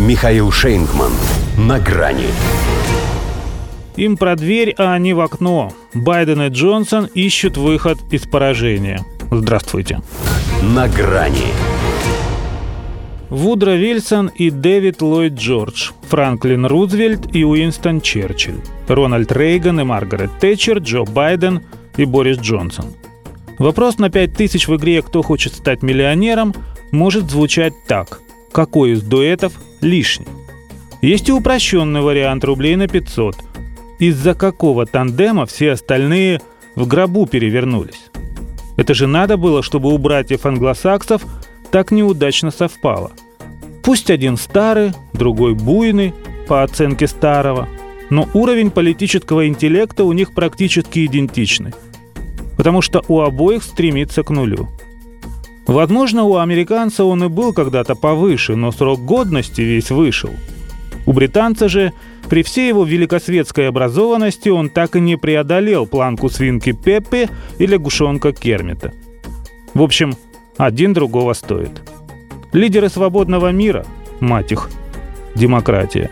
Михаил 0.00 0.50
Шейнгман. 0.50 1.12
На 1.58 1.78
грани. 1.78 2.28
Им 3.96 4.16
про 4.16 4.34
дверь, 4.34 4.74
а 4.78 4.94
они 4.94 5.12
в 5.12 5.20
окно. 5.20 5.74
Байден 5.92 6.40
и 6.40 6.48
Джонсон 6.48 7.04
ищут 7.14 7.58
выход 7.58 7.98
из 8.10 8.22
поражения. 8.22 9.04
Здравствуйте. 9.30 10.00
На 10.62 10.88
грани. 10.88 11.52
Вудро 13.28 13.72
Вильсон 13.72 14.28
и 14.28 14.48
Дэвид 14.48 15.02
Ллойд 15.02 15.34
Джордж, 15.34 15.90
Франклин 16.08 16.64
Рузвельт 16.64 17.36
и 17.36 17.44
Уинстон 17.44 18.00
Черчилль, 18.00 18.62
Рональд 18.88 19.30
Рейган 19.30 19.80
и 19.80 19.84
Маргарет 19.84 20.30
Тэтчер, 20.40 20.78
Джо 20.78 21.04
Байден 21.04 21.60
и 21.98 22.06
Борис 22.06 22.38
Джонсон. 22.38 22.86
Вопрос 23.58 23.98
на 23.98 24.08
5000 24.08 24.66
в 24.66 24.76
игре 24.76 25.02
«Кто 25.02 25.20
хочет 25.20 25.54
стать 25.54 25.82
миллионером» 25.82 26.54
может 26.90 27.30
звучать 27.30 27.74
так. 27.86 28.20
Какой 28.52 28.92
из 28.92 29.02
дуэтов 29.02 29.52
лишний? 29.80 30.26
Есть 31.02 31.28
и 31.28 31.32
упрощенный 31.32 32.00
вариант 32.00 32.44
рублей 32.44 32.76
на 32.76 32.88
500. 32.88 33.36
Из-за 34.00 34.34
какого 34.34 34.86
тандема 34.86 35.46
все 35.46 35.72
остальные 35.72 36.40
в 36.74 36.86
гробу 36.86 37.26
перевернулись? 37.26 38.10
Это 38.76 38.94
же 38.94 39.06
надо 39.06 39.36
было, 39.36 39.62
чтобы 39.62 39.92
у 39.92 39.98
братьев 39.98 40.46
англосаксов 40.46 41.22
так 41.70 41.90
неудачно 41.90 42.50
совпало. 42.50 43.12
Пусть 43.82 44.10
один 44.10 44.36
старый, 44.36 44.92
другой 45.12 45.54
буйный, 45.54 46.12
по 46.48 46.62
оценке 46.64 47.06
старого, 47.06 47.68
но 48.10 48.28
уровень 48.34 48.72
политического 48.72 49.46
интеллекта 49.46 50.04
у 50.04 50.12
них 50.12 50.34
практически 50.34 51.06
идентичный. 51.06 51.72
Потому 52.56 52.82
что 52.82 53.04
у 53.06 53.20
обоих 53.20 53.62
стремится 53.62 54.22
к 54.24 54.30
нулю. 54.30 54.68
Возможно, 55.70 56.24
у 56.24 56.36
американца 56.38 57.04
он 57.04 57.22
и 57.22 57.28
был 57.28 57.52
когда-то 57.52 57.94
повыше, 57.94 58.56
но 58.56 58.72
срок 58.72 59.04
годности 59.04 59.60
весь 59.60 59.92
вышел. 59.92 60.30
У 61.06 61.12
британца 61.12 61.68
же, 61.68 61.92
при 62.28 62.42
всей 62.42 62.66
его 62.66 62.82
великосветской 62.82 63.68
образованности, 63.68 64.48
он 64.48 64.68
так 64.68 64.96
и 64.96 65.00
не 65.00 65.14
преодолел 65.14 65.86
планку 65.86 66.28
свинки 66.28 66.72
Пеппи 66.72 67.28
или 67.60 67.76
гушонка 67.76 68.32
Кермита. 68.32 68.92
В 69.72 69.82
общем, 69.82 70.16
один 70.56 70.92
другого 70.92 71.34
стоит. 71.34 71.82
Лидеры 72.52 72.88
свободного 72.88 73.52
мира, 73.52 73.86
мать 74.18 74.50
их, 74.50 74.70
демократия. 75.36 76.10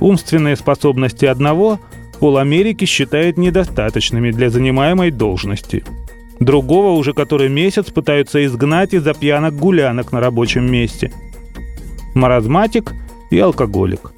Умственные 0.00 0.56
способности 0.56 1.26
одного 1.26 1.80
пол 2.18 2.38
Америки 2.38 2.86
считает 2.86 3.36
недостаточными 3.36 4.30
для 4.30 4.48
занимаемой 4.48 5.10
должности– 5.10 5.84
Другого 6.40 6.90
уже 6.90 7.14
который 7.14 7.48
месяц 7.48 7.86
пытаются 7.86 8.44
изгнать 8.44 8.92
из-за 8.92 9.14
пьянок-гулянок 9.14 10.12
на 10.12 10.20
рабочем 10.20 10.70
месте. 10.70 11.12
Маразматик 12.14 12.92
и 13.30 13.38
алкоголик. 13.38 14.12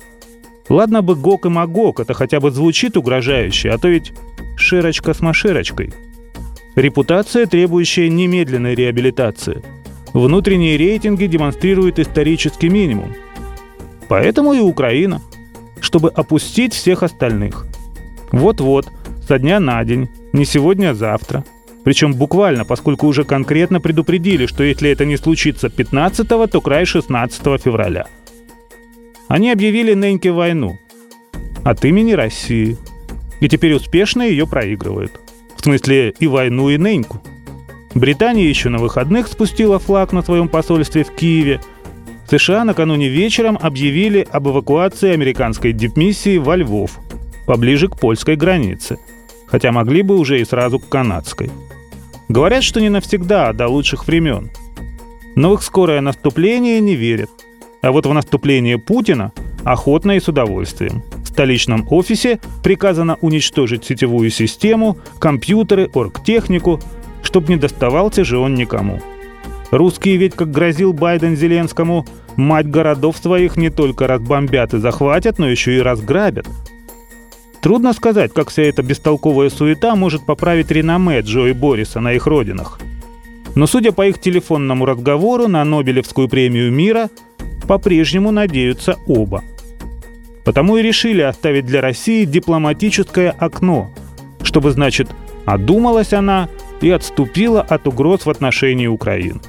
Ладно 0.68 1.00
бы 1.00 1.14
Гок 1.14 1.46
и 1.46 1.48
Магок, 1.48 2.00
это 2.00 2.14
хотя 2.14 2.40
бы 2.40 2.50
звучит 2.50 2.96
угрожающе, 2.96 3.70
а 3.70 3.78
то 3.78 3.88
ведь 3.88 4.12
широчка 4.56 5.14
с 5.14 5.20
маширочкой. 5.20 5.92
Репутация, 6.74 7.46
требующая 7.46 8.08
немедленной 8.08 8.74
реабилитации. 8.74 9.62
Внутренние 10.12 10.76
рейтинги 10.76 11.26
демонстрируют 11.26 11.98
исторический 11.98 12.68
минимум. 12.68 13.14
Поэтому 14.08 14.52
и 14.52 14.60
Украина, 14.60 15.22
чтобы 15.80 16.10
опустить 16.10 16.74
всех 16.74 17.02
остальных. 17.02 17.66
Вот-вот, 18.32 18.88
со 19.26 19.38
дня 19.38 19.60
на 19.60 19.82
день, 19.84 20.08
не 20.32 20.44
сегодня, 20.44 20.90
а 20.90 20.94
завтра– 20.94 21.44
причем 21.84 22.14
буквально, 22.14 22.64
поскольку 22.64 23.06
уже 23.06 23.24
конкретно 23.24 23.80
предупредили, 23.80 24.46
что 24.46 24.64
если 24.64 24.90
это 24.90 25.04
не 25.04 25.16
случится 25.16 25.68
15 25.68 26.28
то 26.28 26.60
край 26.60 26.84
16 26.84 27.62
февраля. 27.62 28.06
Они 29.28 29.50
объявили 29.50 29.94
Неньке 29.94 30.30
войну. 30.30 30.78
От 31.64 31.84
имени 31.84 32.12
России. 32.12 32.76
И 33.40 33.48
теперь 33.48 33.74
успешно 33.74 34.22
ее 34.22 34.46
проигрывают. 34.46 35.12
В 35.56 35.62
смысле 35.62 36.14
и 36.18 36.26
войну, 36.26 36.70
и 36.70 36.78
Неньку. 36.78 37.22
Британия 37.94 38.48
еще 38.48 38.68
на 38.68 38.78
выходных 38.78 39.28
спустила 39.28 39.78
флаг 39.78 40.12
на 40.12 40.22
своем 40.22 40.48
посольстве 40.48 41.04
в 41.04 41.10
Киеве. 41.14 41.60
США 42.28 42.64
накануне 42.64 43.08
вечером 43.08 43.58
объявили 43.60 44.26
об 44.30 44.48
эвакуации 44.48 45.12
американской 45.12 45.72
дипмиссии 45.72 46.38
во 46.38 46.56
Львов, 46.56 46.98
поближе 47.46 47.88
к 47.88 47.98
польской 47.98 48.36
границе, 48.36 48.98
хотя 49.46 49.72
могли 49.72 50.02
бы 50.02 50.18
уже 50.18 50.40
и 50.40 50.44
сразу 50.44 50.78
к 50.78 50.88
канадской– 50.88 51.50
Говорят, 52.28 52.62
что 52.62 52.80
не 52.80 52.90
навсегда, 52.90 53.48
а 53.48 53.52
до 53.52 53.68
лучших 53.68 54.06
времен. 54.06 54.50
Но 55.34 55.54
их 55.54 55.62
скорое 55.62 56.00
наступление 56.00 56.80
не 56.80 56.94
верят. 56.94 57.30
А 57.80 57.90
вот 57.90 58.06
в 58.06 58.12
наступление 58.12 58.78
Путина 58.78 59.32
охотно 59.64 60.12
и 60.12 60.20
с 60.20 60.28
удовольствием. 60.28 61.02
В 61.24 61.28
столичном 61.28 61.86
офисе 61.90 62.38
приказано 62.62 63.16
уничтожить 63.20 63.84
сетевую 63.84 64.30
систему, 64.30 64.98
компьютеры, 65.18 65.88
оргтехнику, 65.94 66.80
чтобы 67.22 67.48
не 67.48 67.56
доставал 67.56 68.12
он 68.34 68.54
никому. 68.54 69.00
Русские 69.70 70.16
ведь, 70.16 70.34
как 70.34 70.50
грозил 70.50 70.92
Байден 70.92 71.36
Зеленскому, 71.36 72.06
мать 72.36 72.68
городов 72.68 73.16
своих 73.16 73.56
не 73.56 73.70
только 73.70 74.06
разбомбят 74.06 74.74
и 74.74 74.78
захватят, 74.78 75.38
но 75.38 75.48
еще 75.48 75.76
и 75.76 75.80
разграбят– 75.80 76.46
Трудно 77.60 77.92
сказать, 77.92 78.32
как 78.32 78.50
вся 78.50 78.62
эта 78.62 78.82
бестолковая 78.82 79.50
суета 79.50 79.96
может 79.96 80.24
поправить 80.24 80.70
реноме 80.70 81.20
Джо 81.20 81.46
и 81.46 81.52
Бориса 81.52 82.00
на 82.00 82.12
их 82.12 82.26
родинах. 82.26 82.78
Но 83.54 83.66
судя 83.66 83.90
по 83.92 84.06
их 84.06 84.20
телефонному 84.20 84.86
разговору 84.86 85.48
на 85.48 85.64
Нобелевскую 85.64 86.28
премию 86.28 86.70
мира, 86.70 87.10
по-прежнему 87.66 88.30
надеются 88.30 88.96
оба. 89.06 89.42
Потому 90.44 90.76
и 90.76 90.82
решили 90.82 91.20
оставить 91.20 91.66
для 91.66 91.80
России 91.80 92.24
дипломатическое 92.24 93.30
окно, 93.30 93.90
чтобы, 94.42 94.70
значит, 94.70 95.08
одумалась 95.44 96.12
она 96.12 96.48
и 96.80 96.90
отступила 96.90 97.60
от 97.60 97.88
угроз 97.88 98.24
в 98.24 98.30
отношении 98.30 98.86
Украины. 98.86 99.40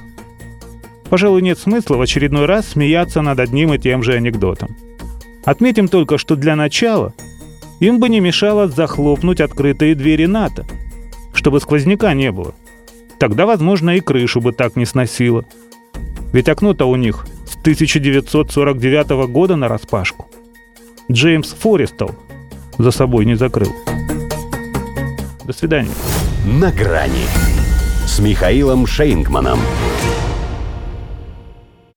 Пожалуй, 1.08 1.42
нет 1.42 1.58
смысла 1.58 1.96
в 1.96 2.00
очередной 2.00 2.46
раз 2.46 2.68
смеяться 2.68 3.22
над 3.22 3.38
одним 3.38 3.72
и 3.72 3.78
тем 3.78 4.02
же 4.02 4.14
анекдотом. 4.14 4.76
Отметим 5.44 5.88
только, 5.88 6.18
что 6.18 6.34
для 6.34 6.56
начала– 6.56 7.14
им 7.80 7.98
бы 7.98 8.08
не 8.08 8.20
мешало 8.20 8.68
захлопнуть 8.68 9.40
открытые 9.40 9.94
двери 9.94 10.26
НАТО, 10.26 10.66
чтобы 11.32 11.60
сквозняка 11.60 12.14
не 12.14 12.30
было. 12.30 12.54
Тогда, 13.18 13.46
возможно, 13.46 13.96
и 13.96 14.00
крышу 14.00 14.40
бы 14.40 14.52
так 14.52 14.76
не 14.76 14.86
сносило. 14.86 15.44
Ведь 16.32 16.48
окно-то 16.48 16.86
у 16.86 16.96
них 16.96 17.26
с 17.46 17.56
1949 17.56 19.28
года 19.30 19.56
на 19.56 19.68
распашку. 19.68 20.28
Джеймс 21.10 21.52
Форестал 21.54 22.14
за 22.78 22.90
собой 22.92 23.24
не 23.24 23.34
закрыл. 23.34 23.72
До 25.44 25.52
свидания. 25.52 25.90
На 26.46 26.70
грани 26.70 27.26
с 28.06 28.20
Михаилом 28.20 28.86
Шейнгманом. 28.86 29.58